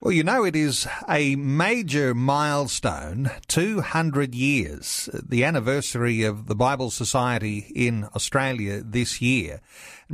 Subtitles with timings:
[0.00, 6.90] Well, you know, it is a major milestone, 200 years, the anniversary of the Bible
[6.90, 9.60] Society in Australia this year.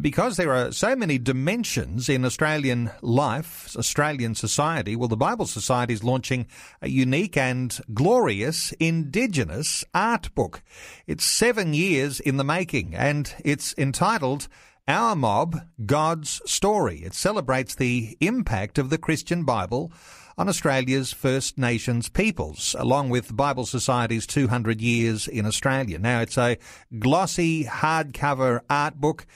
[0.01, 5.92] Because there are so many dimensions in Australian life, Australian society, well, the Bible Society
[5.92, 6.47] is launching
[6.80, 10.62] a unique and glorious Indigenous art book.
[11.06, 14.48] It's seven years in the making and it's entitled
[14.87, 16.98] our Mob, God's Story.
[16.98, 19.91] It celebrates the impact of the Christian Bible
[20.37, 25.98] on Australia's First Nations peoples, along with Bible Society's 200 Years in Australia.
[25.98, 26.58] Now, it's a
[26.98, 29.27] glossy hardcover art book.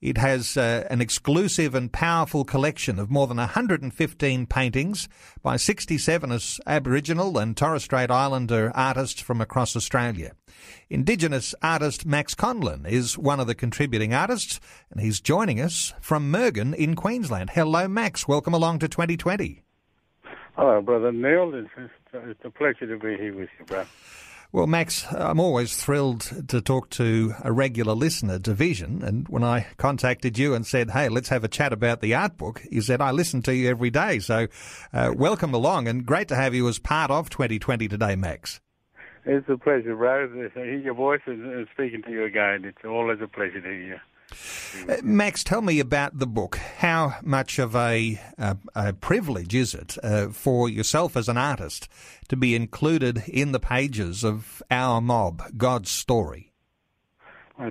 [0.00, 5.08] It has uh, an exclusive and powerful collection of more than 115 paintings
[5.42, 10.32] by 67 Aboriginal and Torres Strait Islander artists from across Australia.
[10.88, 14.60] Indigenous artist Max Conlon is one of the contributing artists,
[14.92, 17.50] and he's joining us from Murgon in Queensland.
[17.50, 18.28] Hello, Max.
[18.28, 19.64] Welcome along to 2020.
[20.56, 21.52] Hello, brother Neil.
[21.54, 23.84] It's, it's a pleasure to be here with you, bro.
[24.50, 29.02] Well, Max, I'm always thrilled to talk to a regular listener to Vision.
[29.02, 32.38] And when I contacted you and said, hey, let's have a chat about the art
[32.38, 34.20] book, you said, I listen to you every day.
[34.20, 34.46] So
[34.94, 38.58] uh, welcome along and great to have you as part of 2020 today, Max.
[39.30, 40.26] It's a pleasure, bro.
[40.26, 42.64] To hear your voice and speaking to you again.
[42.64, 43.96] It's always a pleasure to hear you.
[44.88, 46.56] Uh, Max, tell me about the book.
[46.56, 51.90] How much of a, a, a privilege is it uh, for yourself as an artist
[52.28, 56.50] to be included in the pages of Our Mob, God's Story?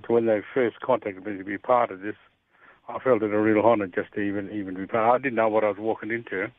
[0.07, 2.15] When they first contacted me to be part of this,
[2.87, 5.11] I felt it a real honour just to even even be part.
[5.11, 6.51] I didn't know what I was walking into.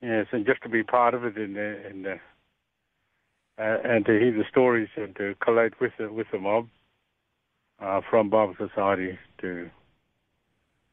[0.00, 2.20] Yes, and just to be part of it and and
[3.58, 6.68] uh, and to hear the stories and to collate with the with the mob
[7.80, 9.70] uh, from Bible Society to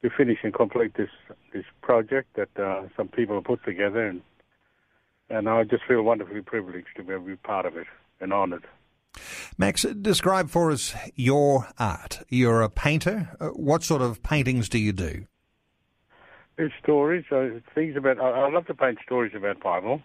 [0.01, 1.09] to finish and complete this
[1.53, 4.21] this project that uh, some people have put together, and
[5.29, 7.87] and I just feel wonderfully privileged to be able to be part of it
[8.19, 8.65] and honoured.
[9.57, 12.23] Max, describe for us your art.
[12.29, 13.35] You're a painter.
[13.39, 15.25] Uh, what sort of paintings do you do?
[16.57, 18.19] It's stories, uh, things about.
[18.19, 20.01] I, I love to paint stories about Bible,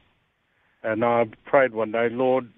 [0.87, 2.49] and I prayed one day, Lord,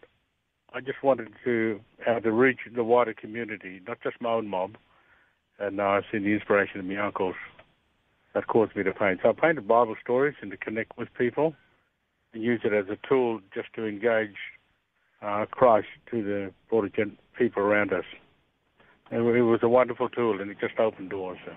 [0.75, 4.77] I just wanted to have to reach the wider community, not just my own mob.
[5.59, 7.37] And I've seen the inspiration of my uncles
[8.34, 9.21] that caused me to paint.
[9.22, 11.55] So I painted Bible stories and to connect with people
[12.34, 14.37] and use it as a tool just to engage
[15.22, 16.91] uh, Christ to the broader
[17.37, 18.05] people around us.
[19.10, 21.39] And it was a wonderful tool and it just opened doors.
[21.47, 21.53] So.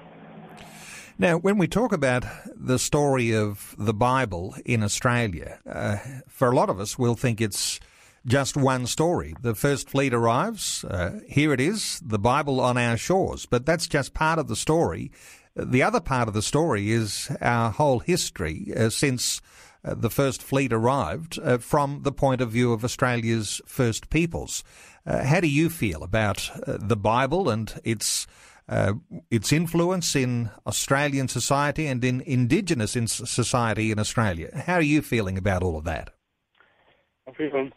[1.22, 6.56] Now, when we talk about the story of the Bible in Australia, uh, for a
[6.56, 7.80] lot of us, we'll think it's
[8.26, 9.36] just one story.
[9.40, 10.84] The first fleet arrives.
[10.84, 13.46] Uh, here it is, the Bible on our shores.
[13.46, 15.12] But that's just part of the story.
[15.56, 19.42] The other part of the story is our whole history uh, since
[19.86, 24.64] uh, the first fleet arrived uh, from the point of view of Australia's first peoples.
[25.06, 28.26] Uh, how do you feel about uh, the Bible and its
[28.72, 28.94] Uh,
[29.30, 34.50] its influence in Australian society and in Indigenous in society in Australia?
[34.66, 36.12] How are you feeling about all of that?
[37.28, 37.70] I feel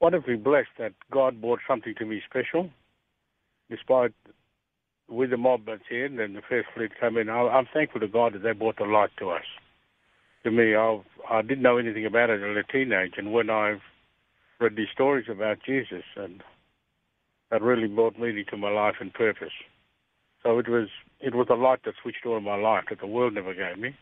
[0.00, 2.70] wonderfully blessed that God brought something to me special,
[3.68, 4.14] despite
[5.06, 7.28] with the mob that's here and the first fleet come in.
[7.28, 9.44] I'm thankful to God that they brought the light to us.
[10.44, 10.98] To me, I
[11.28, 13.82] I didn't know anything about it as a teenager, and when I've
[14.60, 16.42] read these stories about Jesus, and
[17.50, 19.52] that really brought meaning to my life and purpose.
[20.42, 20.88] So it was
[21.20, 23.78] it was a light that switched on in my life that the world never gave
[23.78, 23.96] me,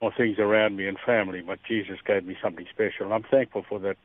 [0.00, 3.06] or things around me and family, but Jesus gave me something special.
[3.06, 3.96] And I'm thankful for that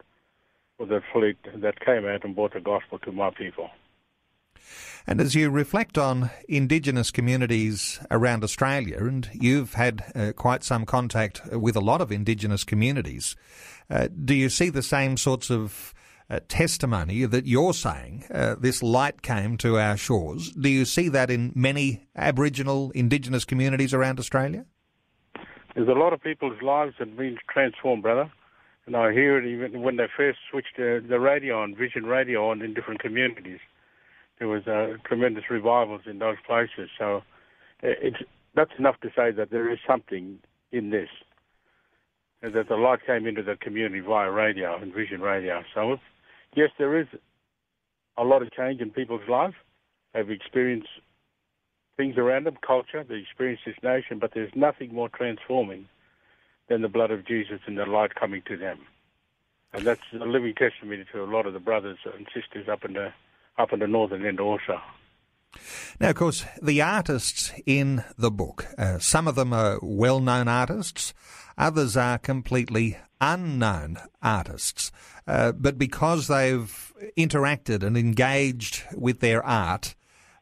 [0.77, 3.69] for that fleet that came out and brought the gospel to my people.
[5.05, 10.85] And as you reflect on Indigenous communities around Australia, and you've had uh, quite some
[10.85, 13.35] contact with a lot of Indigenous communities,
[13.89, 15.93] uh, do you see the same sorts of
[16.29, 20.51] uh, testimony that you're saying uh, this light came to our shores?
[20.51, 24.65] Do you see that in many Aboriginal Indigenous communities around Australia?
[25.75, 28.31] There's a lot of people's lives that have been transformed, brother.
[28.85, 32.49] And I hear it even when they first switched the, the radio on, Vision Radio
[32.49, 33.59] on in different communities.
[34.39, 36.89] There was uh, tremendous revivals in those places.
[36.97, 37.17] So
[37.83, 38.17] uh, it's
[38.55, 40.39] that's enough to say that there is something
[40.71, 41.09] in this,
[42.41, 45.63] that the light came into the community via radio and vision radio.
[45.73, 45.97] So,
[46.55, 47.07] yes, there is
[48.17, 49.55] a lot of change in people's lives.
[50.13, 50.89] They've experienced
[51.97, 55.87] things around them, culture, they experience this nation, but there's nothing more transforming
[56.69, 58.79] than the blood of Jesus and the light coming to them.
[59.73, 62.93] And that's a living testimony to a lot of the brothers and sisters up in
[62.93, 63.11] the
[63.57, 64.79] up in the northern end also.
[65.99, 70.47] Now, of course, the artists in the book, uh, some of them are well known
[70.47, 71.13] artists,
[71.59, 74.91] others are completely unknown artists.
[75.27, 79.93] Uh, but because they've interacted and engaged with their art,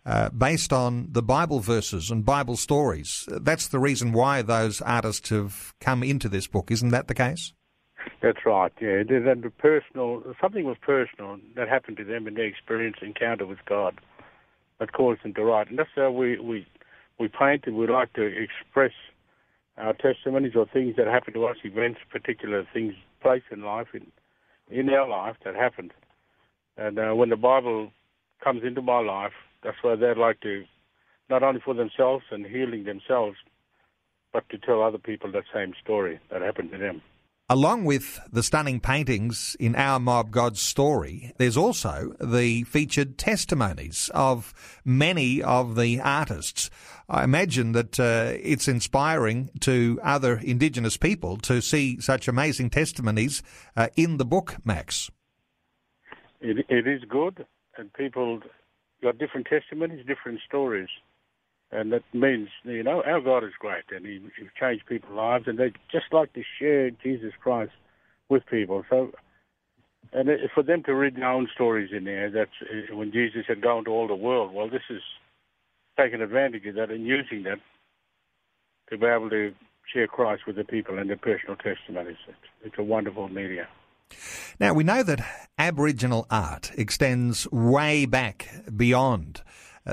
[0.05, 3.27] uh, based on the Bible verses and Bible stories.
[3.27, 6.71] That's the reason why those artists have come into this book.
[6.71, 7.51] Isn't that the case?
[8.21, 8.71] That's right.
[8.79, 9.03] Yeah,
[9.57, 13.99] personal something was personal that happened to them in their experience encounter with God
[14.79, 16.65] that caused them to write, and that's how we we
[17.19, 18.93] we paint and we like to express
[19.77, 24.07] our testimonies or things that happen to us, events, particular things, place in life, in
[24.69, 25.93] in our life that happened.
[26.77, 27.91] And uh, when the Bible
[28.43, 29.31] comes into my life,
[29.63, 30.65] that's where they'd like to,
[31.29, 33.37] not only for themselves and healing themselves,
[34.33, 37.01] but to tell other people that same story that happened to them.
[37.49, 44.11] Along with the stunning paintings in Our Mob God's Story, there's also the featured testimonies
[44.13, 44.53] of
[44.83, 46.69] many of the artists.
[47.07, 53.41] I imagine that uh, it's inspiring to other Indigenous people to see such amazing testimonies
[53.77, 55.09] uh, in the book, Max.
[56.41, 57.45] It, it is good,
[57.77, 58.41] and people
[59.01, 60.89] got different testimonies, different stories.
[61.71, 65.45] And that means, you know, our God is great and he, he changed people's lives
[65.47, 67.73] and they just like to share Jesus Christ
[68.29, 68.85] with people.
[68.89, 69.11] So,
[70.13, 73.43] and it, for them to read their own stories in there, that's uh, when Jesus
[73.47, 74.53] had gone to all the world.
[74.53, 75.01] Well, this is
[75.99, 77.59] taking advantage of that and using that
[78.89, 79.53] to be able to
[79.93, 82.17] share Christ with the people and their personal testimonies.
[82.63, 83.67] It's, a wonderful media.
[84.59, 85.19] Now, we know that
[85.57, 89.41] Aboriginal art extends way back beyond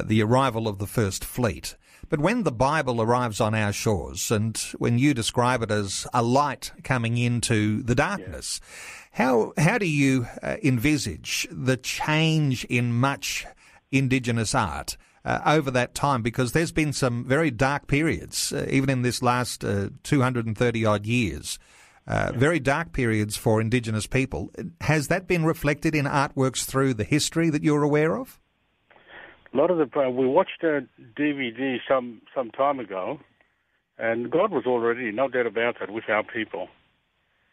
[0.03, 1.77] the arrival of the First Fleet.
[2.09, 6.23] But when the Bible arrives on our shores, and when you describe it as a
[6.23, 9.25] light coming into the darkness, yeah.
[9.25, 13.47] how how do you uh, envisage the change in much
[13.91, 16.23] Indigenous art uh, over that time?
[16.23, 21.07] Because there's been some very dark periods, uh, even in this last uh, 230 odd
[21.07, 21.59] years.
[22.07, 24.51] Uh, very dark periods for Indigenous people.
[24.83, 28.39] Has that been reflected in artworks through the history that you're aware of?
[29.55, 30.85] A lot of the uh, we watched a
[31.17, 33.21] DVD some some time ago,
[33.99, 36.69] and God was already no doubt about that with our people,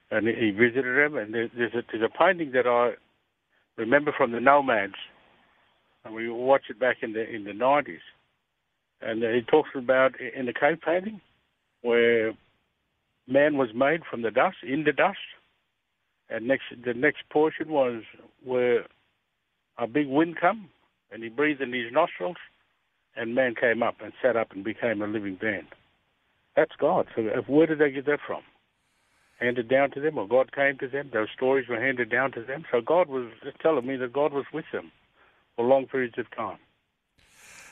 [0.09, 1.15] and He visited them.
[1.15, 2.93] And there's a, there's a painting that I
[3.77, 4.95] remember from the Nomads,
[6.03, 7.99] and we watched it back in the in the 90s,
[9.01, 11.21] and he talks about in the cave painting
[11.83, 12.33] where
[13.27, 15.19] man was made from the dust, in the dust.
[16.29, 18.03] And next, the next portion was
[18.43, 18.85] where
[19.77, 20.69] a big wind come,
[21.11, 22.37] and he breathed in his nostrils,
[23.15, 25.67] and man came up and sat up and became a living being.
[26.55, 27.07] That's God.
[27.15, 28.41] So where did they get that from?
[29.39, 31.09] Handed down to them, or God came to them?
[31.11, 32.63] Those stories were handed down to them.
[32.71, 34.91] So God was just telling me that God was with them
[35.55, 36.59] for long periods of time.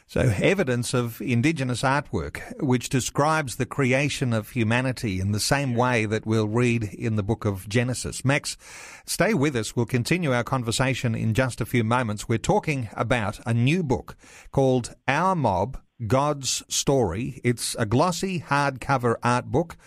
[0.10, 6.07] So, evidence of Indigenous artwork which describes the creation of humanity in the same way
[6.07, 8.26] that we'll read in the book of Genesis.
[8.26, 8.57] Max,
[9.06, 9.76] stay with us.
[9.76, 12.28] We'll continue our conversation in just a few moments.
[12.28, 14.18] We're talking about a new book
[14.52, 17.40] called Our Mob God's Story.
[17.44, 19.78] It's a glossy hardcover art book.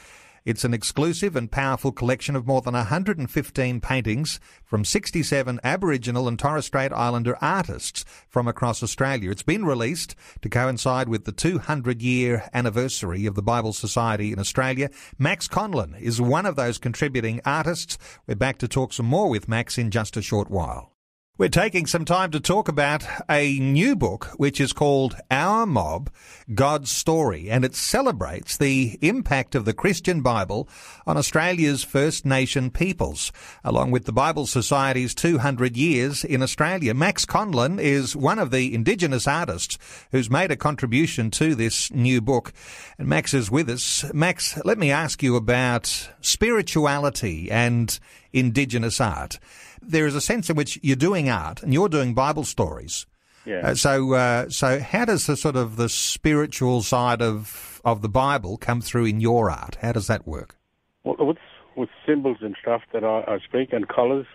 [0.45, 6.37] It's an exclusive and powerful collection of more than 115 paintings from 67 Aboriginal and
[6.37, 9.31] Torres Strait Islander artists from across Australia.
[9.31, 14.41] It's been released to coincide with the 200 year anniversary of the Bible Society in
[14.41, 14.91] Australia.
[15.17, 17.97] Max Conlon is one of those contributing artists.
[18.27, 20.92] We're back to talk some more with Max in just a short while.
[21.39, 26.11] We're taking some time to talk about a new book which is called Our Mob
[26.55, 30.69] God's Story, and it celebrates the impact of the Christian Bible
[31.07, 33.33] on Australia's First Nation peoples,
[33.65, 36.93] along with the Bible Society's 200 years in Australia.
[36.93, 39.79] Max Conlon is one of the Indigenous artists
[40.11, 42.53] who's made a contribution to this new book,
[42.99, 44.05] and Max is with us.
[44.13, 47.99] Max, let me ask you about spirituality and
[48.35, 49.39] Indigenous art
[49.83, 53.07] there is a sense in which you're doing art and you're doing Bible stories.
[53.45, 53.69] Yeah.
[53.69, 58.09] Uh, so, uh, so how does the sort of the spiritual side of of the
[58.09, 59.77] Bible come through in your art?
[59.83, 60.57] How does that work?
[61.05, 61.39] Well, with
[61.77, 64.27] with symbols and stuff that I, I speak and colours,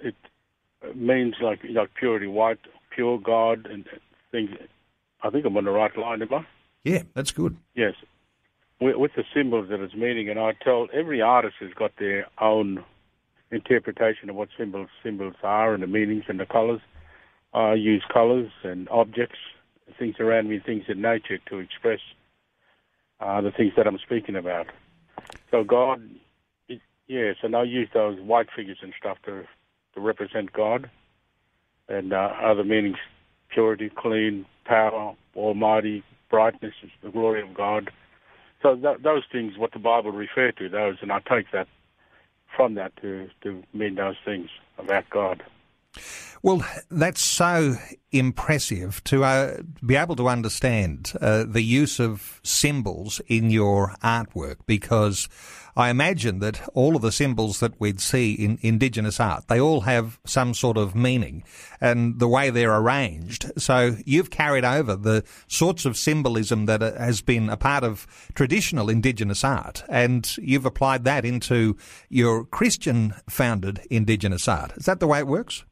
[0.00, 0.14] it
[0.94, 3.84] means like like purity, white, pure God, and
[4.32, 4.50] things.
[5.22, 6.46] I think I'm on the right line, am I?
[6.84, 7.56] Yeah, that's good.
[7.74, 7.94] Yes,
[8.80, 12.26] with, with the symbols that it's meaning, and I tell every artist has got their
[12.40, 12.84] own
[13.54, 16.80] interpretation of what symbols symbols are and the meanings and the colours.
[17.52, 19.38] I use colours and objects,
[19.98, 22.00] things around me, things in nature to express
[23.20, 24.66] uh, the things that I'm speaking about.
[25.50, 26.02] So God,
[26.68, 29.44] it, yes, and I use those white figures and stuff to
[29.94, 30.90] to represent God,
[31.88, 32.96] and uh, other meanings:
[33.50, 37.90] purity, clean, power, almighty, brightness, the glory of God.
[38.62, 41.68] So th- those things, what the Bible refer to, those, and I take that
[42.56, 45.42] from that to to mean those things about God.
[46.42, 47.76] Well, that's so
[48.12, 54.56] impressive to uh, be able to understand uh, the use of symbols in your artwork
[54.66, 55.28] because
[55.76, 59.82] I imagine that all of the symbols that we'd see in Indigenous art, they all
[59.82, 61.44] have some sort of meaning
[61.80, 63.50] and the way they're arranged.
[63.58, 68.88] So you've carried over the sorts of symbolism that has been a part of traditional
[68.88, 71.76] Indigenous art and you've applied that into
[72.08, 74.72] your Christian founded Indigenous art.
[74.76, 75.64] Is that the way it works?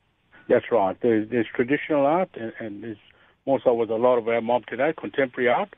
[0.49, 0.97] That's right.
[1.01, 2.99] There's, there's traditional art, and, and there's
[3.47, 5.75] more so with a lot of our mob today, contemporary art.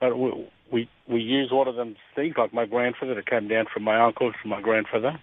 [0.00, 3.66] But we, we we use all of them things like my grandfather that came down
[3.72, 5.18] from my uncle to my grandfather.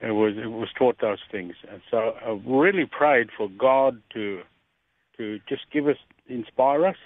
[0.00, 4.42] It was it was taught those things, and so I really prayed for God to
[5.16, 5.96] to just give us
[6.28, 6.96] inspire us.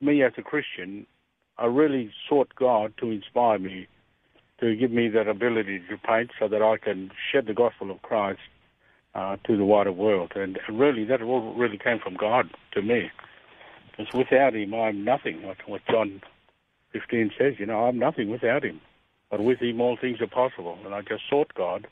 [0.00, 1.06] Me as a Christian,
[1.58, 3.86] I really sought God to inspire me,
[4.58, 8.02] to give me that ability to paint, so that I can shed the gospel of
[8.02, 8.40] Christ
[9.14, 10.32] uh, to the wider world.
[10.34, 13.10] And really, that all really came from God to me.
[13.96, 15.42] Because without Him, I'm nothing.
[15.42, 16.20] Like what John
[16.92, 18.80] 15 says, you know, I'm nothing without Him.
[19.30, 20.78] But with Him, all things are possible.
[20.84, 21.86] And I just sought God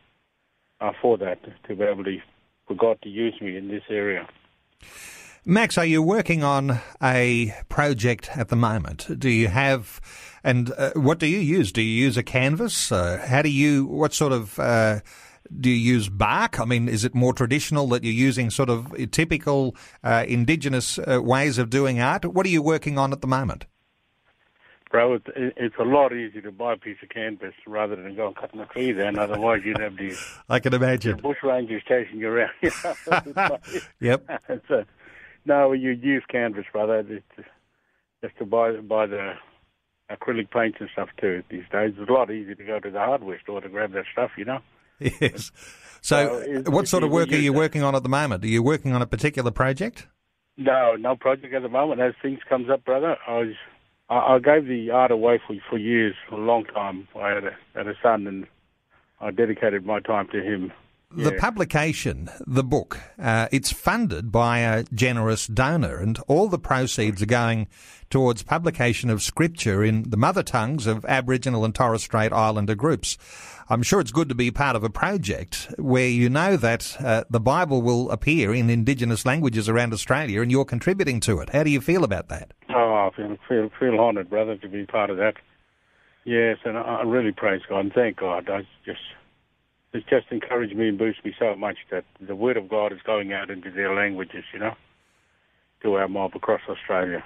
[0.81, 1.39] uh, for that,
[1.69, 2.19] to be able to,
[2.67, 4.29] for God to use me in this area.
[5.45, 9.19] Max, are you working on a project at the moment?
[9.19, 10.01] Do you have,
[10.45, 11.73] and uh, what do you use?
[11.73, 12.93] Do you use a canvas?
[12.93, 15.01] Uh, how do you, what sort of uh,
[15.59, 16.61] do you use bark?
[16.61, 21.21] I mean, is it more traditional that you're using sort of typical uh, indigenous uh,
[21.23, 22.25] ways of doing art?
[22.25, 23.67] What are you working on at the moment?
[24.91, 28.27] Bro, it's, it's a lot easier to buy a piece of canvas rather than go
[28.27, 29.19] and cut a tree then.
[29.19, 30.17] Otherwise, you'd have the,
[30.49, 31.17] I can imagine.
[31.19, 32.51] bush rangers chasing you around.
[34.01, 34.29] yep.
[34.69, 34.85] so,
[35.45, 37.05] no, you use canvas, brother.
[37.09, 37.49] It's
[38.23, 39.35] just to buy buy the
[40.11, 41.95] acrylic paints and stuff too these days.
[41.97, 44.45] It's a lot easier to go to the hardware store to grab that stuff, you
[44.45, 44.61] know.
[45.21, 45.51] Yes.
[46.03, 48.43] So, so what sort of work are you working on at the moment?
[48.45, 50.07] Are you working on a particular project?
[50.57, 52.01] No, no project at the moment.
[52.01, 53.55] As things comes up, brother, I was
[54.11, 57.09] I, I gave the art away for for years, for a long time.
[57.17, 58.47] I had a, had a son, and
[59.21, 60.73] I dedicated my time to him.
[61.13, 67.21] The publication, the book, uh, it's funded by a generous donor, and all the proceeds
[67.21, 67.67] are going
[68.11, 73.19] towards publication of scripture in the mother tongues of Aboriginal and Torres Strait Islander groups.
[73.71, 77.23] I'm sure it's good to be part of a project where you know that uh,
[77.31, 81.51] the Bible will appear in Indigenous languages around Australia, and you're contributing to it.
[81.51, 82.53] How do you feel about that?
[82.69, 82.75] Oh,
[83.09, 85.35] I feel feel, feel honoured, brother, to be part of that.
[86.25, 88.51] Yes, and I really praise God and thank God.
[88.51, 89.01] I just
[89.93, 92.99] it's just encouraged me and boosted me so much that the word of God is
[93.07, 94.75] going out into their languages, you know,
[95.83, 97.23] to our mob across Australia.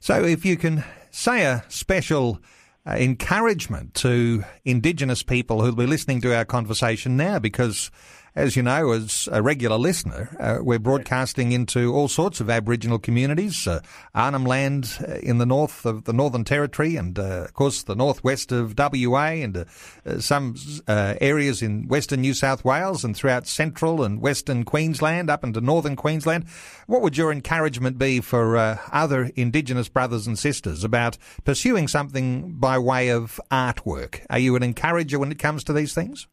[0.00, 2.40] So, if you can say a special
[2.88, 7.90] uh, encouragement to Indigenous people who'll be listening to our conversation now, because
[8.38, 13.00] as you know, as a regular listener, uh, we're broadcasting into all sorts of Aboriginal
[13.00, 13.80] communities, uh,
[14.14, 17.96] Arnhem Land uh, in the north of the Northern Territory, and uh, of course the
[17.96, 19.64] northwest of WA, and uh,
[20.06, 20.54] uh, some
[20.86, 25.96] areas in western New South Wales, and throughout central and western Queensland, up into northern
[25.96, 26.44] Queensland.
[26.86, 32.78] What would your encouragement be for other Indigenous brothers and sisters about pursuing something by
[32.78, 34.24] way of artwork?
[34.30, 36.28] Are you an encourager when it comes to these things?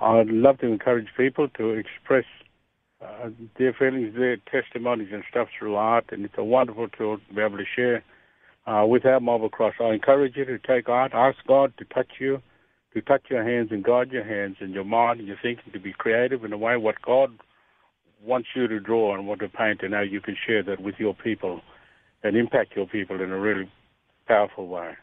[0.00, 2.24] I'd love to encourage people to express
[3.02, 7.34] uh, their feelings, their testimonies and stuff through art, and it's a wonderful tool to
[7.34, 8.02] be able to share
[8.66, 9.74] uh, with our mob Cross.
[9.80, 12.40] I encourage you to take art, ask God to touch you,
[12.94, 15.78] to touch your hands and guide your hands and your mind and your thinking to
[15.78, 17.30] be creative in a way what God
[18.22, 20.96] wants you to draw and what to paint, and how you can share that with
[20.98, 21.60] your people
[22.22, 23.70] and impact your people in a really
[24.26, 24.94] powerful way.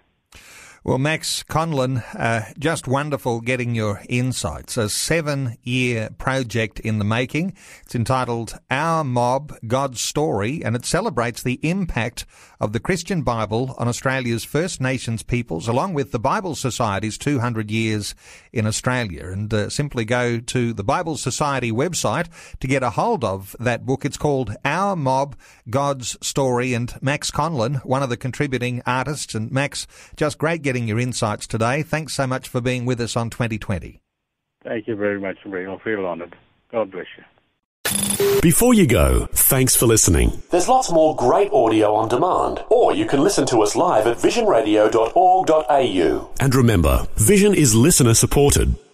[0.87, 4.77] Well, Max Conlon, uh, just wonderful getting your insights.
[4.77, 7.57] A seven year project in the making.
[7.83, 12.25] It's entitled Our Mob, God's Story, and it celebrates the impact
[12.61, 17.69] of the Christian Bible on Australia's First Nations peoples, along with the Bible Society's 200
[17.69, 18.15] years
[18.53, 19.27] in Australia.
[19.27, 22.27] And uh, simply go to the Bible Society website
[22.61, 24.05] to get a hold of that book.
[24.05, 25.35] It's called Our Mob,
[25.69, 29.35] God's Story, and Max Conlon, one of the contributing artists.
[29.35, 31.81] And Max, just great getting your insights today.
[31.81, 33.99] Thanks so much for being with us on 2020.
[34.63, 35.65] Thank you very much, Ray.
[35.65, 36.35] I feel honoured.
[36.71, 37.23] God bless you.
[38.41, 40.43] Before you go, thanks for listening.
[40.51, 44.17] There's lots more great audio on demand, or you can listen to us live at
[44.17, 46.29] visionradio.org.au.
[46.39, 48.75] And remember, Vision is listener supported.